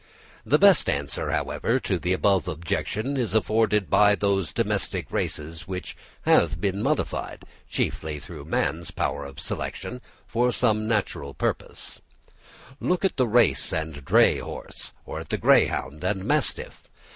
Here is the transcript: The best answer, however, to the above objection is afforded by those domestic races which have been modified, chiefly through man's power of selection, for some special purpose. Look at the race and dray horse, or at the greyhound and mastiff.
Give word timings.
The 0.43 0.57
best 0.57 0.89
answer, 0.89 1.29
however, 1.29 1.79
to 1.81 1.99
the 1.99 2.11
above 2.11 2.47
objection 2.47 3.17
is 3.17 3.35
afforded 3.35 3.87
by 3.87 4.15
those 4.15 4.51
domestic 4.51 5.11
races 5.11 5.67
which 5.67 5.95
have 6.23 6.59
been 6.59 6.81
modified, 6.81 7.43
chiefly 7.69 8.17
through 8.19 8.45
man's 8.45 8.89
power 8.89 9.25
of 9.25 9.39
selection, 9.39 10.01
for 10.25 10.51
some 10.51 10.89
special 10.89 11.35
purpose. 11.35 12.01
Look 12.79 13.05
at 13.05 13.17
the 13.17 13.27
race 13.27 13.71
and 13.71 14.03
dray 14.03 14.39
horse, 14.39 14.91
or 15.05 15.19
at 15.19 15.29
the 15.29 15.37
greyhound 15.37 16.03
and 16.03 16.25
mastiff. 16.25 16.89